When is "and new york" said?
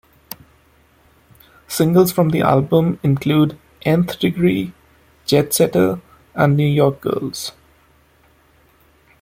6.33-7.01